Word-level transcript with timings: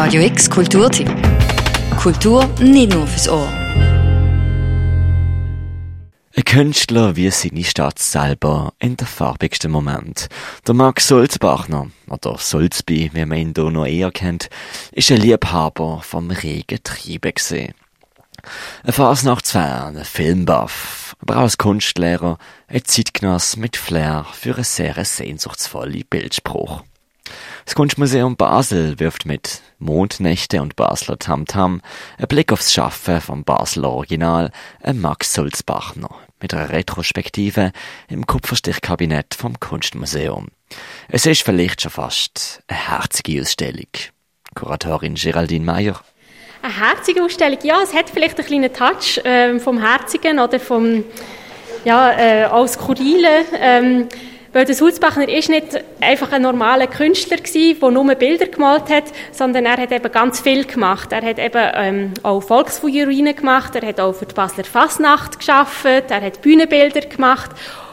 Radio 0.00 0.22
X 0.22 0.48
Kulturtipp. 0.48 1.10
Kultur 2.00 2.46
nicht 2.60 2.92
nur 2.92 3.04
fürs 3.04 3.28
Ohr. 3.28 3.48
Ein 6.36 6.44
Künstler 6.44 7.16
wie 7.16 7.28
seine 7.32 7.64
Stadt 7.64 7.98
selber 7.98 8.74
in 8.78 8.96
der 8.96 9.08
farbigsten 9.08 9.72
Moment. 9.72 10.28
Der 10.68 10.74
Max 10.74 11.08
Sulzbachner, 11.08 11.88
oder 12.08 12.38
Sulzby, 12.38 13.10
wie 13.12 13.26
man 13.26 13.38
ihn 13.38 13.52
hier 13.56 13.70
noch 13.72 13.86
eher 13.86 14.12
kennt, 14.12 14.50
ist 14.92 15.10
ein 15.10 15.16
Liebhaber 15.16 16.00
vom 16.02 16.30
regen 16.30 16.78
Triebe 16.84 17.32
gesehen. 17.32 17.74
Ein 18.84 18.92
Fasnachtsfan, 18.92 19.96
ein 19.96 20.04
Filmbuff, 20.04 21.16
aber 21.18 21.38
auch 21.38 21.42
als 21.42 21.58
Kunstlehrer 21.58 22.38
ein 22.68 22.84
Zeitgenoss 22.84 23.56
mit 23.56 23.76
Flair 23.76 24.26
für 24.32 24.54
eine 24.54 24.62
sehr 24.62 25.04
sehnsuchtsvolle 25.04 26.04
Bildspruch. 26.08 26.84
Das 27.68 27.74
Kunstmuseum 27.74 28.34
Basel 28.34 28.98
wirft 28.98 29.26
mit 29.26 29.60
Mondnächte 29.78 30.62
und 30.62 30.74
Basler 30.74 31.18
Tamtam 31.18 31.82
einen 32.16 32.26
Blick 32.26 32.50
aufs 32.50 32.72
Schaffen 32.72 33.20
vom 33.20 33.44
Basler 33.44 33.90
Original, 33.90 34.52
ein 34.82 35.02
Max 35.02 35.34
Sulzbachner, 35.34 36.08
mit 36.40 36.54
einer 36.54 36.70
Retrospektive 36.70 37.72
im 38.08 38.26
Kupferstichkabinett 38.26 39.34
vom 39.34 39.60
Kunstmuseum. 39.60 40.48
Es 41.10 41.26
ist 41.26 41.42
vielleicht 41.42 41.82
schon 41.82 41.90
fast 41.90 42.62
eine 42.68 43.00
herzige 43.00 43.42
Ausstellung. 43.42 43.90
Kuratorin 44.54 45.16
Geraldine 45.16 45.66
Meyer. 45.66 46.00
Eine 46.62 46.74
herzige 46.74 47.22
Ausstellung, 47.22 47.58
ja, 47.64 47.82
es 47.82 47.92
hat 47.92 48.08
vielleicht 48.08 48.38
einen 48.38 48.46
kleinen 48.48 48.72
Touch 48.72 49.18
äh, 49.26 49.58
vom 49.58 49.78
Herzigen 49.78 50.38
oder 50.38 50.58
vom, 50.58 51.04
ja, 51.84 52.12
äh, 52.18 52.44
als 52.44 52.72
Skurrilen. 52.72 53.44
Ähm, 53.60 54.08
weil 54.52 54.64
der 54.64 54.74
Sulzbachner 54.74 55.28
ist 55.28 55.48
nicht 55.48 55.84
einfach 56.00 56.32
ein 56.32 56.42
normaler 56.42 56.86
Künstler 56.86 57.36
gewesen, 57.36 57.78
der 57.80 57.90
nur 57.90 58.14
Bilder 58.14 58.46
gemalt 58.46 58.88
hat, 58.88 59.04
sondern 59.32 59.66
er 59.66 59.76
hat 59.76 59.92
eben 59.92 60.10
ganz 60.10 60.40
viel 60.40 60.64
gemacht. 60.64 61.12
Er 61.12 61.22
hat 61.22 61.38
eben 61.38 61.70
ähm, 61.74 62.14
auch 62.22 62.42
Volksfeuerwehren 62.42 63.36
gemacht, 63.36 63.74
er 63.76 63.86
hat 63.86 64.00
auch 64.00 64.14
für 64.14 64.26
die 64.26 64.34
Basler 64.34 64.64
Fasnacht 64.64 65.38
geschafft, 65.38 65.84
er 65.84 66.20
hat 66.20 66.42
Bühnenbilder 66.42 67.00
gemacht 67.00 67.50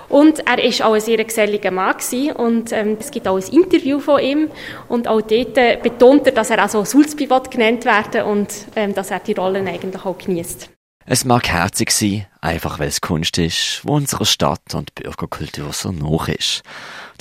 und 0.10 0.48
er 0.48 0.64
ist 0.64 0.82
auch 0.82 0.94
ein 0.94 1.02
sehr 1.02 1.24
geselliger 1.24 1.72
Mann 1.72 1.94
gewesen. 1.98 2.32
und 2.32 2.72
ähm, 2.72 2.98
es 3.00 3.12
gibt 3.12 3.28
auch 3.28 3.38
ein 3.38 3.54
Interview 3.54 4.00
von 4.00 4.22
ihm 4.22 4.50
und 4.88 5.08
auch 5.08 5.22
dort 5.22 5.58
äh, 5.58 5.78
betont 5.82 6.28
er, 6.28 6.34
dass 6.34 6.50
er 6.50 6.62
also 6.62 6.86
Sulzbivot 6.86 7.52
genannt 7.52 7.86
werden 7.86 8.24
und 8.24 8.54
ähm, 8.76 8.94
dass 8.94 9.12
er 9.12 9.20
die 9.20 9.34
Rollen 9.34 9.68
eigentlich 9.68 10.06
auch 10.06 10.18
genießt. 10.18 10.70
Es 11.08 11.24
mag 11.24 11.48
herzig 11.48 11.92
sein, 11.92 12.26
einfach 12.42 12.80
weil 12.80 12.88
es 12.88 13.00
Kunst 13.00 13.38
ist, 13.38 13.82
wo 13.84 13.96
unserer 13.96 14.26
Stadt 14.26 14.74
und 14.74 14.96
Bürgerkultur 14.96 15.72
so 15.72 15.92
noch 15.92 16.28
ist. 16.28 16.64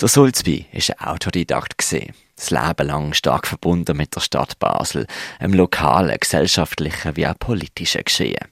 Der 0.01 0.07
Sulzby 0.07 0.65
ist 0.71 0.89
ein 0.89 1.07
Autodidakt 1.07 1.77
gesehen, 1.77 2.15
das 2.35 2.49
Leben 2.49 2.87
lang 2.87 3.13
stark 3.13 3.45
verbunden 3.45 3.95
mit 3.95 4.15
der 4.15 4.21
Stadt 4.21 4.57
Basel, 4.57 5.05
im 5.39 5.53
lokalen, 5.53 6.17
gesellschaftlichen 6.19 7.15
wie 7.15 7.27
auch 7.27 7.37
politischen 7.37 8.03
Geschehen. 8.03 8.47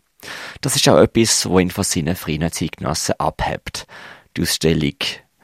Das 0.61 0.75
ist 0.75 0.87
auch 0.87 0.99
etwas, 0.99 1.47
wo 1.47 1.57
ihn 1.57 1.71
von 1.71 1.83
seinen 1.83 2.15
frühen 2.15 2.51
Zeitgenossen 2.51 3.15
abhebt. 3.17 3.87
Die 4.37 4.43
Ausstellung 4.43 4.97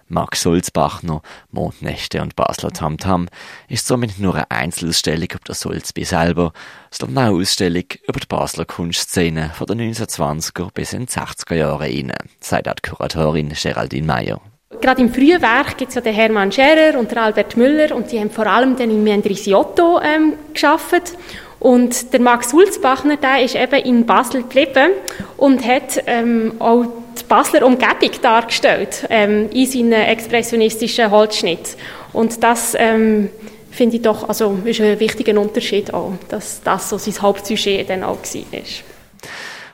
Max 0.10 0.42
Sulzbachner, 0.42 1.22
Mondnächte 1.52 2.22
und 2.22 2.36
Basler 2.36 2.72
Tamtam 2.72 3.28
ist 3.68 3.88
somit 3.88 4.20
nur 4.20 4.36
eine 4.36 4.50
Einzelausstellung 4.50 5.28
über 5.32 5.44
den 5.48 5.56
Sulzby 5.56 6.04
selber, 6.04 6.52
sondern 6.90 7.26
eine 7.26 7.38
Ausstellung 7.38 7.86
über 8.08 8.20
die 8.20 8.28
Basler 8.28 8.66
Kunstszene 8.66 9.52
von 9.54 9.68
den 9.68 9.94
1920er 9.94 10.72
bis 10.74 10.94
in 10.94 11.06
die 11.06 11.12
60er 11.12 11.56
Jahre 11.56 11.82
rein, 11.82 12.12
sagt 12.40 12.68
auch 12.68 12.74
die 12.74 12.90
Kuratorin 12.90 13.50
Geraldine 13.50 14.08
Meyer. 14.08 14.42
Gerade 14.82 15.02
im 15.02 15.14
frühen 15.14 15.42
Werk 15.42 15.78
gibt 15.78 15.90
es 15.90 15.96
ja 15.96 16.02
den 16.02 16.14
Hermann 16.14 16.52
Scherer 16.52 16.98
und 16.98 17.12
den 17.12 17.18
Albert 17.18 17.58
Müller 17.58 17.96
und 17.96 18.12
die 18.12 18.20
haben 18.20 18.32
vor 18.32 18.48
allem 18.48 18.76
dann 18.76 18.90
in 18.90 19.04
Mendrisiotto 19.04 20.00
ähm, 20.02 20.34
geschafft. 20.54 21.14
Und 21.60 22.14
der 22.14 22.22
Max 22.22 22.52
Sulzbachner, 22.52 23.18
der 23.18 23.44
ist 23.44 23.56
eben 23.56 23.84
in 23.84 24.06
Basel 24.06 24.44
geblieben 24.44 24.92
und 25.38 25.66
hat 25.66 26.02
ähm, 26.06 26.54
auch 26.60 26.86
Basler 27.30 27.66
Umgebung 27.66 28.12
dargestellt 28.22 29.06
ähm, 29.10 29.50
in 29.52 29.66
seinen 29.66 29.94
expressionistischen 29.94 31.10
Holzschnitt. 31.12 31.78
Und 32.12 32.44
das 32.44 32.76
ähm, 32.78 33.30
finde 33.72 33.98
ich 33.98 34.02
doch, 34.02 34.28
also 34.28 34.60
ist 34.66 34.82
ein 34.82 35.00
wichtiger 35.00 35.40
Unterschied 35.40 35.94
auch, 35.94 36.14
dass 36.28 36.62
das 36.64 36.90
so 36.90 36.98
sein 36.98 37.22
Hauptsujet 37.22 37.90
dann 37.90 38.04
auch 38.04 38.18
war. 38.18 38.62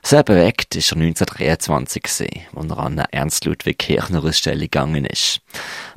Sehr 0.04 0.22
bewegt 0.22 0.76
ist 0.76 0.92
er 0.92 0.98
1923 0.98 2.04
gewesen, 2.04 2.42
als 2.56 2.70
er 2.70 2.78
an 2.78 3.00
eine 3.00 3.12
Ernst-Ludwig 3.12 3.80
Kirchner 3.80 4.24
Ausstellung 4.24 4.60
gegangen 4.60 5.06
ist. 5.06 5.42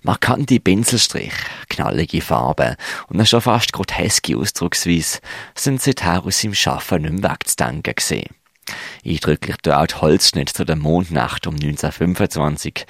Markante 0.00 0.60
Pinselstrich, 0.60 1.34
knallige 1.69 2.22
Farben 2.22 2.76
und 3.08 3.16
eine 3.16 3.26
schon 3.26 3.42
fast 3.42 3.75
groteske 3.75 4.38
Ausdrucksweise 4.38 5.19
sind 5.54 5.82
seither 5.82 6.25
aus 6.25 6.40
seinem 6.40 6.54
Schaffen 6.54 7.02
nicht 7.02 7.20
mehr 7.20 7.32
wegzudenken 7.32 7.94
gewesen. 7.94 8.38
Tut 9.04 9.68
auch 9.68 9.86
die 9.86 9.94
Holzschnitt 9.94 10.50
zu 10.50 10.64
der 10.64 10.76
Mondnacht 10.76 11.46
um 11.46 11.54
1925, 11.54 12.86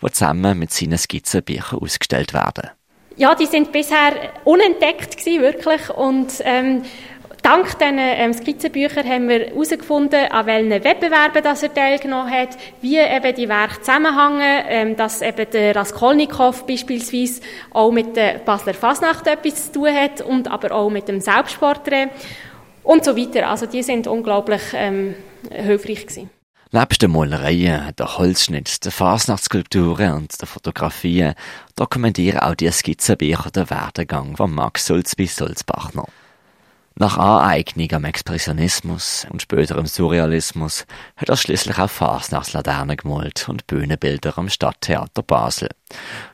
wo 0.00 0.08
zusammen 0.08 0.58
mit 0.58 0.72
seinen 0.72 0.98
Skizzenbüchern 0.98 1.78
ausgestellt 1.78 2.32
werden. 2.32 2.70
Ja, 3.16 3.34
die 3.34 3.46
sind 3.46 3.72
bisher 3.72 4.12
unentdeckt 4.44 5.18
gewesen, 5.18 5.42
wirklich. 5.42 5.90
Und 5.90 6.32
ähm, 6.42 6.82
dank 7.42 7.78
diesen 7.78 7.98
ähm, 7.98 8.32
Skizzenbüchern 8.32 9.06
haben 9.06 9.28
wir 9.28 9.46
herausgefunden, 9.46 10.30
an 10.30 10.46
welchen 10.46 10.84
Wettbewerben 10.84 11.42
das 11.42 11.62
er 11.62 11.74
teilgenommen 11.74 12.30
hat, 12.30 12.56
wie 12.80 12.98
eben 12.98 13.34
die 13.34 13.48
Werke 13.48 13.80
zusammenhängen, 13.80 14.64
ähm, 14.68 14.96
dass 14.96 15.22
eben 15.22 15.50
der 15.50 15.76
Raskolnikow 15.76 16.64
beispielsweise 16.66 17.42
auch 17.72 17.90
mit 17.90 18.16
der 18.16 18.38
Basler 18.38 18.74
Fasnacht 18.74 19.26
etwas 19.26 19.66
zu 19.66 19.80
tun 19.80 19.94
hat 19.94 20.20
und 20.20 20.50
aber 20.50 20.72
auch 20.72 20.90
mit 20.90 21.08
dem 21.08 21.20
Selbstporträt 21.20 22.08
und 22.82 23.04
so 23.04 23.16
weiter. 23.16 23.48
Also 23.48 23.66
die 23.66 23.82
sind 23.82 24.06
unglaublich 24.06 24.62
ähm, 24.74 25.14
hilfreich 25.50 26.06
gewesen. 26.06 26.30
Nebst 26.72 27.02
den 27.02 27.10
Malereien, 27.10 27.92
der 27.98 28.18
Holzschnitt, 28.18 28.84
der 28.84 28.92
Fasnachtsskulpturen 28.92 30.12
und 30.12 30.40
der 30.40 30.46
Fotografien 30.46 31.34
dokumentieren 31.74 32.38
auch 32.38 32.54
die 32.54 32.70
Skizzenbücher 32.70 33.50
den 33.50 33.68
Werdegang 33.70 34.36
von 34.36 34.54
Max 34.54 34.86
Sulzby 34.86 35.26
Sulzbachner. 35.26 36.06
Nach 36.96 37.16
Aneignung 37.16 37.90
am 37.92 38.04
Expressionismus 38.04 39.26
und 39.30 39.40
späterem 39.40 39.86
Surrealismus 39.86 40.86
hat 41.16 41.30
er 41.30 41.36
schließlich 41.36 41.78
auch 41.78 41.88
Fasnachtslaternen 41.88 42.96
gemalt 42.96 43.48
und 43.48 43.66
Bühnenbilder 43.66 44.36
am 44.36 44.50
Stadttheater 44.50 45.22
Basel. 45.22 45.70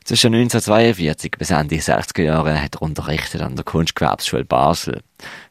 Zwischen 0.05 0.35
1942 0.35 1.33
bis 1.39 1.51
Ende 1.51 1.77
60er 1.77 2.23
Jahre 2.23 2.61
hat 2.61 2.77
er 2.77 2.83
unterrichtet 2.83 3.43
an 3.43 3.55
der 3.55 3.65
Kunstgewerbsschule 3.65 4.45
Basel. 4.45 5.03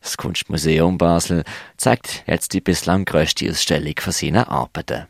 Das 0.01 0.17
Kunstmuseum 0.17 0.97
Basel 0.97 1.43
zeigt 1.77 2.23
jetzt 2.27 2.53
die 2.53 2.61
bislang 2.61 3.05
grösste 3.05 3.49
Ausstellung 3.49 3.95
von 3.99 4.11
seinen 4.11 4.43
Arbeiten. 4.43 5.07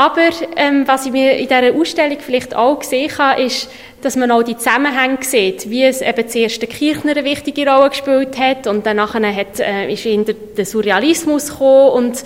Aber 0.00 0.30
ähm, 0.56 0.88
was 0.88 1.04
ich 1.04 1.12
mir 1.12 1.32
in 1.32 1.46
dieser 1.46 1.78
Ausstellung 1.78 2.16
vielleicht 2.20 2.56
auch 2.56 2.78
gesehen 2.78 3.10
habe, 3.18 3.42
ist, 3.42 3.70
dass 4.00 4.16
man 4.16 4.30
auch 4.30 4.42
die 4.42 4.56
Zusammenhänge 4.56 5.18
sieht, 5.20 5.68
wie 5.68 5.84
es 5.84 6.00
eben 6.00 6.26
zuerst 6.26 6.62
der 6.62 6.70
Kirchner 6.70 7.10
eine 7.10 7.22
wichtige 7.22 7.70
Rolle 7.70 7.90
gespielt 7.90 8.38
hat 8.38 8.66
und 8.66 8.86
dann 8.86 8.98
hat, 8.98 9.60
äh, 9.60 9.92
ist 9.92 10.06
in 10.06 10.24
der 10.24 10.64
Surrealismus 10.64 11.50
gekommen 11.50 11.90
und 11.90 12.24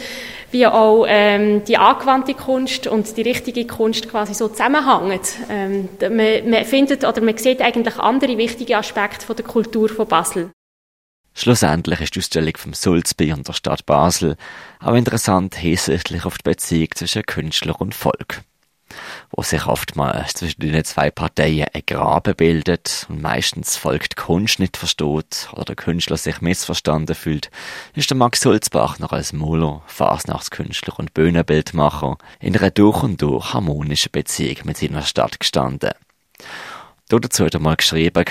wie 0.52 0.68
auch 0.68 1.04
ähm, 1.08 1.64
die 1.64 1.76
angewandte 1.76 2.34
Kunst 2.34 2.86
und 2.86 3.16
die 3.16 3.22
richtige 3.22 3.66
Kunst 3.66 4.08
quasi 4.08 4.34
so 4.34 4.46
zusammenhängen. 4.46 5.18
Ähm, 5.50 5.88
man, 6.00 6.48
man 6.48 6.64
findet 6.64 7.02
oder 7.04 7.20
man 7.22 7.36
sieht 7.36 7.60
eigentlich 7.60 7.98
andere 7.98 8.38
wichtige 8.38 8.76
Aspekte 8.76 9.26
von 9.26 9.34
der 9.34 9.46
Kultur 9.46 9.88
von 9.88 10.06
Basel. 10.06 10.50
Schlussendlich 11.36 12.00
ist 12.00 12.14
die 12.14 12.20
Ausstellung 12.20 12.56
vom 12.56 12.74
Sulzby 12.74 13.32
und 13.32 13.48
der 13.48 13.54
Stadt 13.54 13.84
Basel 13.86 14.36
auch 14.78 14.94
interessant 14.94 15.56
hinsichtlich 15.56 16.24
auf 16.24 16.38
die 16.38 16.48
Beziehung 16.48 16.88
zwischen 16.94 17.24
Künstler 17.24 17.80
und 17.80 17.92
Volk, 17.92 18.42
wo 19.32 19.42
sich 19.42 19.66
oftmals 19.66 20.34
zwischen 20.34 20.60
den 20.60 20.84
zwei 20.84 21.10
Parteien 21.10 21.66
ein 21.74 21.82
Graben 21.84 22.36
bildet 22.36 23.06
und 23.08 23.20
meistens 23.20 23.76
Volk 23.76 24.10
die 24.10 24.14
Kunst 24.14 24.60
nicht 24.60 24.76
versteht 24.76 25.48
oder 25.52 25.64
der 25.64 25.74
Künstler 25.74 26.16
sich 26.16 26.40
missverstanden 26.40 27.16
fühlt, 27.16 27.50
ist 27.96 28.10
der 28.10 28.16
Max 28.16 28.40
Sulzbach 28.40 29.00
noch 29.00 29.10
als 29.10 29.32
Muller, 29.32 29.82
Fasnachtskünstler 29.88 30.96
und 31.00 31.14
Bühnenbildmacher 31.14 32.16
in 32.38 32.56
einer 32.56 32.70
durch 32.70 33.02
und 33.02 33.20
durch 33.20 33.52
harmonischen 33.52 34.12
Beziehung 34.12 34.58
mit 34.66 34.76
seiner 34.76 35.02
Stadt 35.02 35.40
gestanden. 35.40 35.94
Dazu 37.08 37.44
hat 37.44 37.54
er 37.54 37.60
mal 37.60 37.74
geschrieben, 37.74 38.24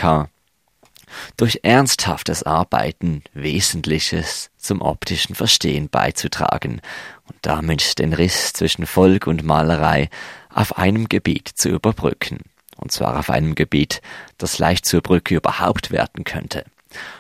durch 1.38 1.60
ernsthaftes 1.64 2.44
Arbeiten 2.44 3.24
Wesentliches 3.34 4.50
zum 4.58 4.82
optischen 4.82 5.36
Verstehen 5.36 5.90
beizutragen 5.90 6.82
und 7.28 7.38
damit 7.42 8.00
den 8.00 8.14
Riss 8.14 8.54
zwischen 8.54 8.86
Volk 8.86 9.28
und 9.28 9.44
Malerei 9.44 10.10
auf 10.50 10.78
einem 10.78 11.10
Gebiet 11.10 11.50
zu 11.50 11.70
überbrücken. 11.70 12.40
Und 12.76 12.92
zwar 12.92 13.18
auf 13.20 13.30
einem 13.30 13.56
Gebiet, 13.56 14.02
das 14.38 14.60
leicht 14.60 14.86
zur 14.86 15.02
Brücke 15.02 15.36
überhaupt 15.36 15.92
werden 15.92 16.24
könnte. 16.24 16.66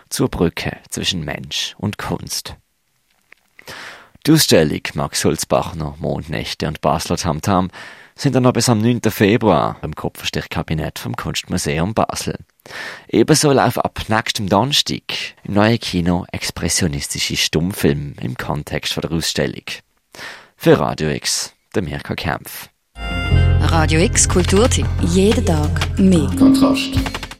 Zur 0.09 0.29
Brücke 0.29 0.77
zwischen 0.89 1.23
Mensch 1.23 1.75
und 1.77 1.97
Kunst. 1.97 2.55
Die 4.25 4.31
Ausstellung 4.31 4.81
Max 4.93 5.21
Sulzbachner, 5.21 5.95
Mondnächte 5.99 6.67
und 6.67 6.81
Basler 6.81 7.17
Tamtam 7.17 7.69
sind 8.15 8.35
dann 8.35 8.43
noch 8.43 8.53
bis 8.53 8.69
am 8.69 8.79
9. 8.79 9.01
Februar 9.09 9.77
im 9.81 9.95
Kupferstichkabinett 9.95 10.99
vom 10.99 11.15
Kunstmuseum 11.15 11.93
Basel. 11.93 12.37
Ebenso 13.07 13.51
laufen 13.51 13.81
ab 13.81 14.01
nächstem 14.07 14.47
Donnerstag 14.47 15.03
im 15.43 15.55
neuen 15.55 15.79
Kino 15.79 16.25
expressionistische 16.31 17.35
Stummfilme 17.37 18.13
im 18.21 18.35
Kontext 18.35 18.95
der 18.95 19.11
Ausstellung. 19.11 19.65
Für 20.55 20.79
Radio 20.79 21.09
X, 21.09 21.53
der 21.75 21.83
Mirka 21.83 22.15
Kempf. 22.15 22.69
Radio 22.95 23.99
X 24.01 24.29
Kulturtipp. 24.29 24.87
Jeden 25.01 25.45
Tag 25.45 25.99
mehr. 25.99 26.29
Kontrast. 26.37 27.22